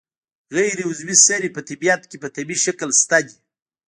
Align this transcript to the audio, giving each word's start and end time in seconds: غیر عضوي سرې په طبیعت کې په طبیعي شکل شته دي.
غیر 0.55 0.77
عضوي 0.89 1.15
سرې 1.27 1.49
په 1.55 1.61
طبیعت 1.69 2.01
کې 2.09 2.17
په 2.23 2.27
طبیعي 2.35 2.59
شکل 2.65 2.89
شته 3.01 3.19
دي. 3.27 3.35